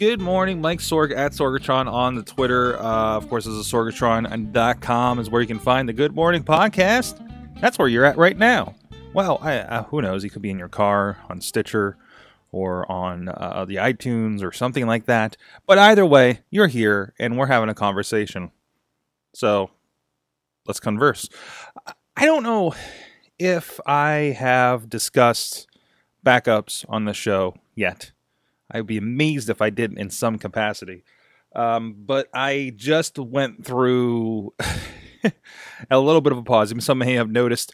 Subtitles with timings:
[0.00, 2.78] Good morning, Mike Sorg at Sorgatron on the Twitter.
[2.80, 7.22] Uh, of course, this is Sorgatron.com is where you can find the Good Morning podcast.
[7.60, 8.74] That's where you're at right now.
[9.12, 10.24] Well, I, uh, who knows?
[10.24, 11.98] You could be in your car on Stitcher
[12.50, 15.36] or on uh, the iTunes or something like that.
[15.66, 18.52] But either way, you're here and we're having a conversation.
[19.34, 19.70] So
[20.66, 21.28] let's converse.
[22.16, 22.74] I don't know
[23.38, 25.66] if I have discussed
[26.24, 28.12] backups on the show yet.
[28.70, 31.04] I'd be amazed if I didn't in some capacity.
[31.54, 34.54] Um, but I just went through
[35.90, 36.72] a little bit of a pause.
[36.84, 37.72] Some may have noticed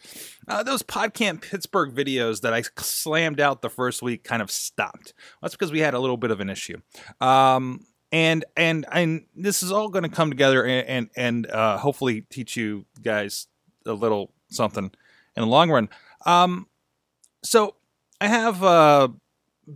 [0.49, 5.13] uh, those PodCamp Pittsburgh videos that I slammed out the first week kind of stopped.
[5.43, 6.81] That's because we had a little bit of an issue.
[7.21, 11.77] Um, and and and this is all going to come together and and, and uh,
[11.79, 13.49] hopefully teach you guys
[13.85, 14.91] a little something
[15.37, 15.89] in the long run.
[16.25, 16.67] Um,
[17.43, 17.75] so
[18.21, 19.09] I have uh,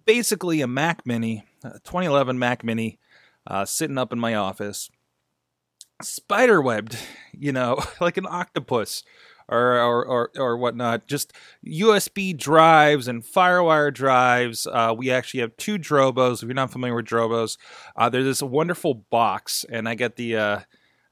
[0.05, 2.99] basically a Mac Mini, a 2011 Mac Mini,
[3.47, 4.91] uh, sitting up in my office,
[6.03, 6.97] spiderwebbed,
[7.33, 9.03] you know, like an octopus.
[9.53, 11.33] Or, or, or, or whatnot, just
[11.67, 14.65] USB drives and FireWire drives.
[14.65, 16.35] Uh, we actually have two Drobos.
[16.35, 17.59] If you're not familiar with Drobos,
[17.97, 20.61] uh, there's this wonderful box, and I get the uh,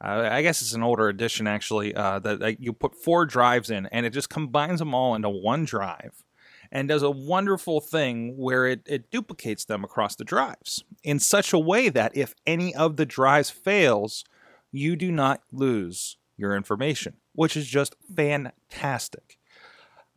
[0.00, 3.70] uh, I guess it's an older edition actually, uh, that, that, you put four drives
[3.70, 6.22] in and it just combines them all into one drive
[6.70, 11.52] and does a wonderful thing where it, it duplicates them across the drives in such
[11.52, 14.24] a way that if any of the drives fails,
[14.70, 19.38] you do not lose your information, which is just fantastic.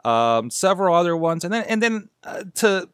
[0.03, 2.89] Um, several other ones, and then and then uh, to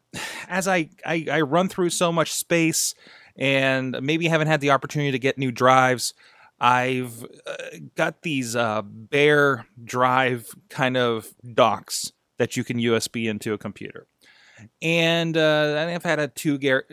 [0.46, 2.94] as I, I I run through so much space
[3.34, 6.12] and maybe haven't had the opportunity to get new drives.
[6.60, 13.52] I've uh, got these uh, bare drive kind of docks that you can USB into
[13.52, 14.06] a computer.
[14.82, 16.86] And uh, I've had a two, gar-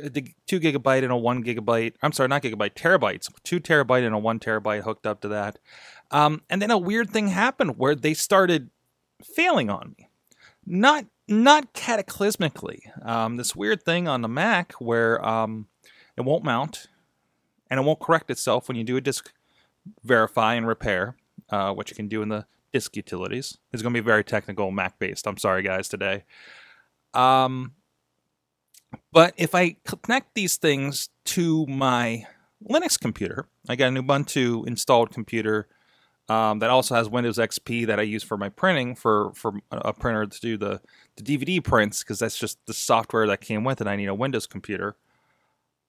[0.45, 1.93] two gigabyte and a one gigabyte.
[2.03, 3.31] I'm sorry, not gigabyte, terabytes.
[3.43, 5.57] Two terabyte and a one terabyte hooked up to that.
[6.11, 8.69] Um, and then a weird thing happened where they started
[9.23, 10.09] failing on me.
[10.65, 12.79] Not not cataclysmically.
[13.03, 15.67] Um, this weird thing on the Mac where um,
[16.15, 16.87] it won't mount
[17.69, 19.33] and it won't correct itself when you do a disk
[20.03, 21.15] verify and repair,
[21.49, 23.57] uh, which you can do in the disk utilities.
[23.71, 25.27] It's going to be very technical Mac based.
[25.27, 26.25] I'm sorry, guys, today.
[27.13, 27.71] Um,
[29.13, 32.25] but if I connect these things to my
[32.69, 35.69] Linux computer, I got an Ubuntu installed computer
[36.27, 39.93] um, that also has Windows XP that I use for my printing for for a
[39.93, 40.81] printer to do the
[41.15, 43.87] the DVD prints because that's just the software that came with it.
[43.87, 44.97] I need a Windows computer,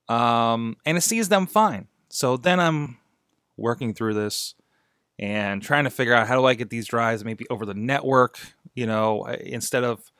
[0.07, 1.87] um, and it sees them fine.
[2.07, 2.97] So then I'm
[3.57, 4.55] working through this
[5.19, 8.39] and trying to figure out how do I get these drives maybe over the network,
[8.75, 10.11] you know, instead of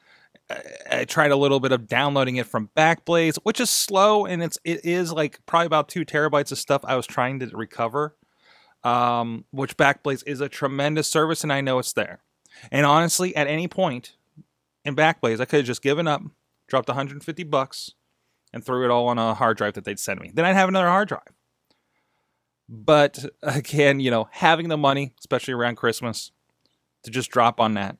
[0.90, 4.58] I tried a little bit of downloading it from Backblaze, which is slow and it's
[4.64, 8.16] it is like probably about two terabytes of stuff I was trying to recover.
[8.84, 12.20] Um, which Backblaze is a tremendous service, and I know it's there.
[12.72, 14.14] And honestly, at any point
[14.86, 16.22] in Backblaze, I could have just given up,
[16.68, 17.92] dropped 150 bucks,
[18.54, 20.32] and threw it all on a hard drive that they'd send me.
[20.34, 21.37] Then I'd have another hard drive.
[22.70, 26.32] But again, you know, having the money, especially around Christmas,
[27.04, 27.98] to just drop on that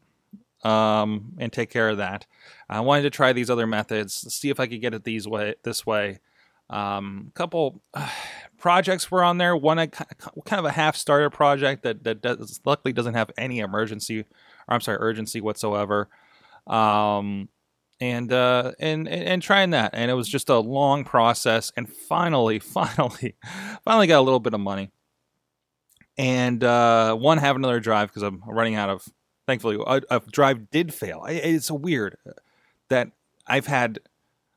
[0.64, 2.26] um, and take care of that.
[2.70, 5.56] I wanted to try these other methods, see if I could get it these way
[5.64, 6.20] this way.
[6.70, 8.10] Um, a couple uh,
[8.58, 9.56] projects were on there.
[9.56, 13.60] One, a, kind of a half starter project that that does, luckily doesn't have any
[13.60, 14.26] emergency, or
[14.68, 16.10] I'm sorry, urgency whatsoever.
[16.66, 17.50] Um,
[18.00, 21.72] and uh, and and trying that, and it was just a long process.
[21.76, 23.36] And finally, finally,
[23.84, 24.92] finally got a little bit of money,
[26.18, 29.06] and uh, one have another drive because I'm running out of.
[29.48, 31.24] Thankfully, a, a drive did fail.
[31.26, 32.18] It's weird
[32.90, 33.12] that
[33.48, 34.00] I've had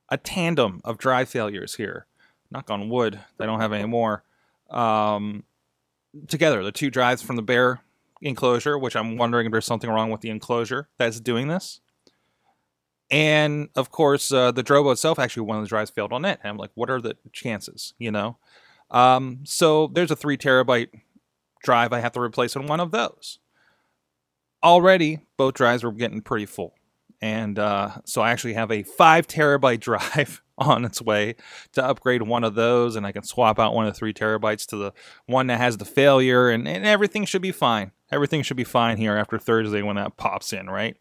[0.09, 2.07] a tandem of drive failures here.
[2.51, 4.25] Knock on wood, they don't have any more.
[4.69, 5.45] Um,
[6.27, 7.81] together, the two drives from the bare
[8.21, 11.79] enclosure, which I'm wondering if there's something wrong with the enclosure that's doing this.
[13.11, 16.39] And of course, uh, the Drobo itself, actually, one of the drives failed on it.
[16.41, 18.37] And I'm like, what are the chances, you know?
[18.89, 20.87] Um, so there's a three terabyte
[21.61, 23.39] drive I have to replace on one of those.
[24.63, 26.73] Already, both drives were getting pretty full.
[27.21, 31.35] And uh, so I actually have a five terabyte drive on its way
[31.73, 34.65] to upgrade one of those, and I can swap out one of the three terabytes
[34.67, 34.93] to the
[35.25, 38.97] one that has the failure, and, and everything should be fine everything should be fine
[38.97, 40.97] here after Thursday when that pops in, right?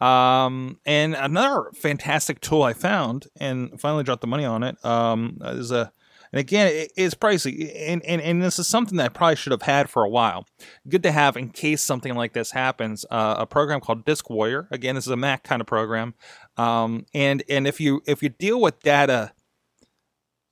[0.00, 5.38] Um, and another fantastic tool I found and finally dropped the money on it um,
[5.42, 5.92] is a
[6.32, 9.52] and again, it is pricey, and, and, and this is something that I probably should
[9.52, 10.46] have had for a while.
[10.88, 13.06] Good to have in case something like this happens.
[13.08, 14.66] Uh, a program called Disk Warrior.
[14.72, 16.14] Again, this is a Mac kind of program,
[16.56, 19.32] um, and and if you if you deal with data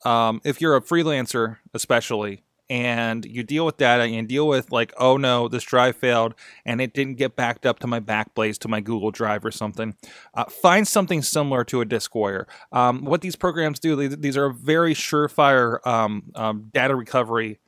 [0.04, 4.94] um, if you're a freelancer, especially, and you deal with data and deal with like,
[4.96, 6.34] oh no, this drive failed
[6.64, 9.94] and it didn't get backed up to my Backblaze to my Google Drive or something.
[10.32, 12.46] Uh, find something similar to a DiskWarrior.
[12.72, 17.60] Um, what these programs do, these are very surefire um, um, data recovery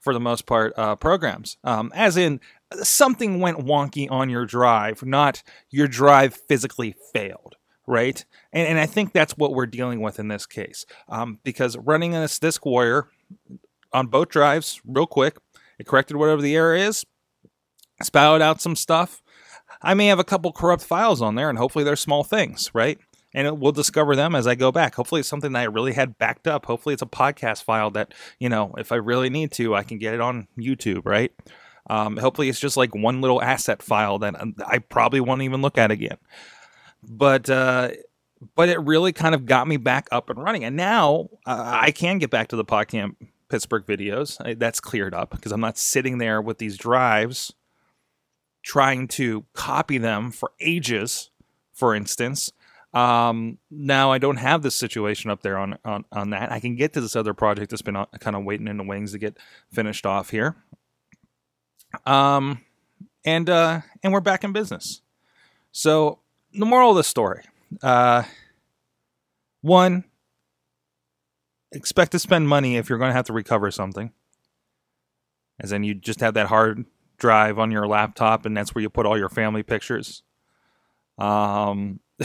[0.00, 1.58] for the most part uh, programs.
[1.62, 2.40] Um, as in,
[2.82, 7.56] something went wonky on your drive, not your drive physically failed
[7.88, 8.24] right?
[8.52, 10.86] And, and I think that's what we're dealing with in this case.
[11.08, 13.04] Um, because running this DiskWarrior
[13.92, 15.36] on both drives real quick.
[15.78, 17.04] It corrected whatever the error is,
[18.02, 19.22] spouted out some stuff.
[19.82, 22.98] I may have a couple corrupt files on there, and hopefully they're small things, right?
[23.34, 24.94] And we'll discover them as I go back.
[24.94, 26.64] Hopefully, it's something that I really had backed up.
[26.64, 29.98] Hopefully, it's a podcast file that, you know, if I really need to, I can
[29.98, 31.32] get it on YouTube, right?
[31.90, 35.60] Um, hopefully, it's just like one little asset file that um, I probably won't even
[35.60, 36.16] look at again.
[37.02, 37.90] But uh,
[38.54, 40.64] but it really kind of got me back up and running.
[40.64, 43.16] And now uh, I can get back to the PodCamp
[43.48, 44.36] Pittsburgh videos.
[44.44, 47.52] I, that's cleared up because I'm not sitting there with these drives
[48.62, 51.30] trying to copy them for ages,
[51.72, 52.52] for instance.
[52.92, 56.50] Um, now I don't have this situation up there on, on, on that.
[56.50, 58.82] I can get to this other project that's been uh, kind of waiting in the
[58.82, 59.36] wings to get
[59.70, 60.56] finished off here.
[62.06, 62.62] Um,
[63.24, 65.02] and, uh, and we're back in business.
[65.72, 66.20] So
[66.52, 67.42] the moral of the story,
[67.82, 68.22] uh,
[69.60, 70.04] one,
[71.72, 74.12] expect to spend money if you're going to have to recover something.
[75.58, 76.84] As in, you just have that hard
[77.18, 80.22] drive on your laptop, and that's where you put all your family pictures.
[81.18, 82.00] Um,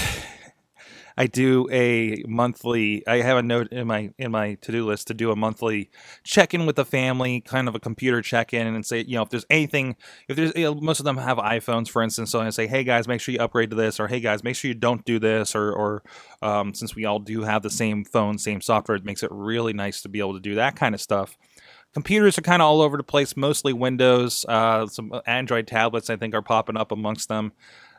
[1.22, 3.06] I do a monthly.
[3.06, 5.92] I have a note in my in my to do list to do a monthly
[6.24, 9.22] check in with the family, kind of a computer check in, and say, you know,
[9.22, 9.98] if there's anything,
[10.28, 12.84] if there's you know, most of them have iPhones, for instance, so I say, hey
[12.84, 15.20] guys, make sure you upgrade to this, or hey guys, make sure you don't do
[15.20, 16.04] this, or or
[16.42, 19.74] um, since we all do have the same phone, same software, it makes it really
[19.74, 21.38] nice to be able to do that kind of stuff
[21.94, 26.16] computers are kind of all over the place mostly windows uh, some android tablets i
[26.16, 27.52] think are popping up amongst them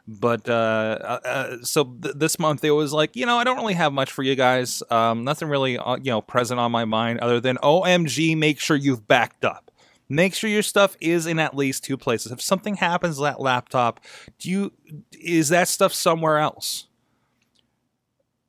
[0.06, 3.56] but uh, uh, uh, so th- this month it was like, you know, I don't
[3.56, 4.82] really have much for you guys.
[4.90, 8.76] Um, nothing really, uh, you know, present on my mind other than OMG, make sure
[8.76, 9.70] you've backed up.
[10.08, 12.32] Make sure your stuff is in at least two places.
[12.32, 14.00] If something happens to that laptop,
[14.38, 14.72] do you
[15.12, 16.88] is that stuff somewhere else?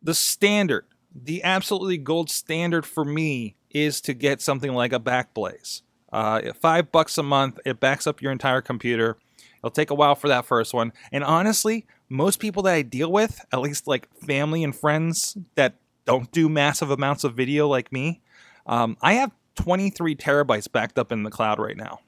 [0.01, 0.85] The standard,
[1.15, 5.83] the absolutely gold standard for me is to get something like a Backblaze.
[6.11, 9.17] Uh, five bucks a month, it backs up your entire computer
[9.63, 10.92] It'll take a while for that first one.
[11.12, 15.75] And honestly, most people that I deal with, at least like family and friends that
[16.06, 18.21] don't do massive amounts of video like me,
[18.65, 22.00] um, I have 23 terabytes backed up in the cloud right now.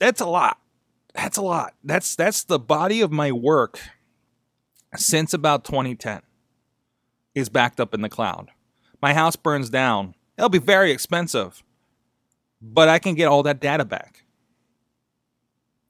[0.00, 0.58] That's a lot.
[1.14, 1.74] That's a lot.
[1.84, 3.78] That's that's the body of my work
[4.96, 6.22] since about 2010
[7.34, 8.50] is backed up in the cloud.
[9.00, 10.14] My house burns down.
[10.36, 11.62] It'll be very expensive,
[12.60, 14.23] but I can get all that data back.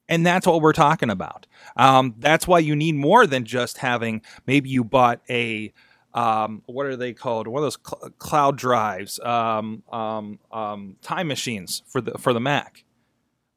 [0.07, 1.47] And that's what we're talking about.
[1.75, 5.73] Um, that's why you need more than just having maybe you bought a
[6.15, 7.45] um, what are they called?
[7.45, 12.39] One of those cl- cloud drives, um, um, um, time machines for the for the
[12.39, 12.85] Mac.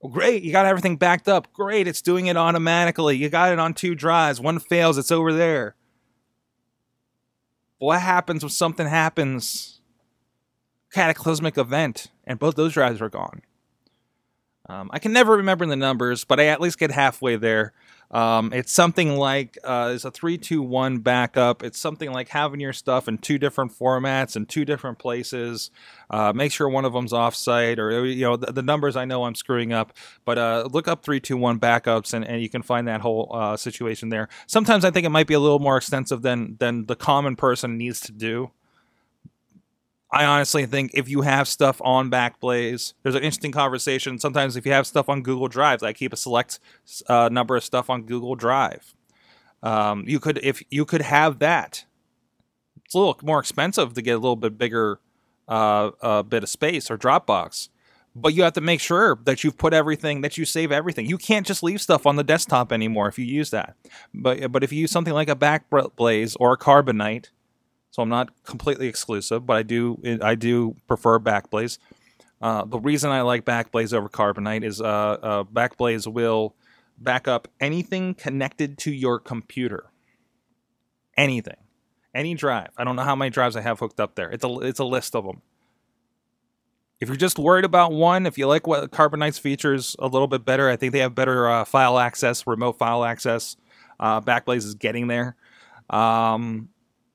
[0.00, 1.52] Well, great, you got everything backed up.
[1.52, 3.16] Great, it's doing it automatically.
[3.16, 4.40] You got it on two drives.
[4.40, 5.76] One fails, it's over there.
[7.78, 9.80] What happens if something happens?
[10.92, 13.42] Cataclysmic event, and both those drives are gone.
[14.68, 17.72] Um, I can never remember the numbers, but I at least get halfway there.
[18.10, 21.62] Um, it's something like uh, it's a three, two, one backup.
[21.62, 25.70] It's something like having your stuff in two different formats in two different places.
[26.08, 28.96] Uh, make sure one of them's offsite, or you know the, the numbers.
[28.96, 29.92] I know I'm screwing up,
[30.24, 33.30] but uh, look up three, two, one backups, and, and you can find that whole
[33.32, 34.28] uh, situation there.
[34.46, 37.76] Sometimes I think it might be a little more extensive than than the common person
[37.76, 38.50] needs to do.
[40.10, 44.18] I honestly think if you have stuff on Backblaze, there's an interesting conversation.
[44.18, 46.60] Sometimes if you have stuff on Google Drive, I keep a select
[47.08, 48.94] uh, number of stuff on Google Drive.
[49.62, 51.84] Um, you could if you could have that.
[52.84, 55.00] It's a little more expensive to get a little bit bigger
[55.46, 57.68] uh, uh, bit of space or Dropbox,
[58.14, 61.04] but you have to make sure that you've put everything that you save everything.
[61.04, 63.76] You can't just leave stuff on the desktop anymore if you use that.
[64.14, 67.26] But but if you use something like a Backblaze or a Carbonite
[67.98, 71.78] so I'm not completely exclusive, but I do I do prefer Backblaze.
[72.40, 76.54] Uh, the reason I like Backblaze over Carbonite is uh, uh, Backblaze will
[76.96, 79.90] back up anything connected to your computer.
[81.16, 81.56] Anything,
[82.14, 82.68] any drive.
[82.76, 84.30] I don't know how many drives I have hooked up there.
[84.30, 85.42] It's a it's a list of them.
[87.00, 90.44] If you're just worried about one, if you like what Carbonite's features a little bit
[90.44, 93.56] better, I think they have better uh, file access, remote file access.
[93.98, 95.34] Uh, Backblaze is getting there.
[95.90, 96.68] Um,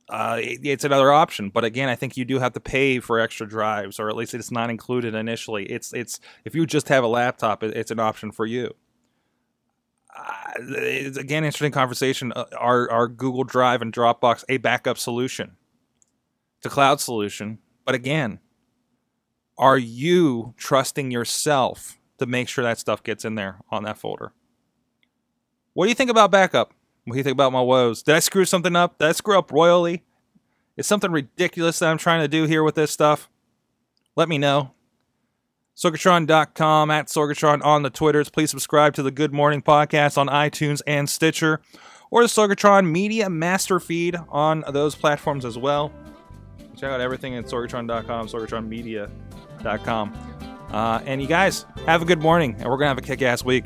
[0.10, 1.50] uh, it, it's another option.
[1.50, 4.34] But again, I think you do have to pay for extra drives, or at least
[4.34, 5.66] it's not included initially.
[5.66, 8.74] It's it's if you just have a laptop, it, it's an option for you.
[10.16, 12.34] Uh, it's, again, interesting conversation.
[12.36, 15.58] Uh, are are Google Drive and Dropbox a backup solution?
[16.58, 18.40] It's a cloud solution, but again,
[19.58, 24.34] are you trusting yourself to make sure that stuff gets in there on that folder?
[25.74, 26.74] What do you think about backup?
[27.06, 28.02] What do you think about my woes?
[28.04, 28.98] Did I screw something up?
[28.98, 30.04] Did I screw up royally?
[30.78, 33.30] Is something ridiculous that I'm trying to do here with this stuff?
[34.16, 34.72] Let me know.
[35.76, 38.30] Sorgatron.com at Sorgatron on the Twitters.
[38.30, 41.62] Please subscribe to the Good Morning Podcast on iTunes and Stitcher
[42.12, 45.92] or the Sorgatron Media Master Feed on those platforms as well.
[46.76, 50.14] Check out everything at Sorgatron.com, SorgatronMedia.com.
[50.72, 53.22] Uh, and you guys, have a good morning, and we're going to have a kick
[53.22, 53.66] ass week.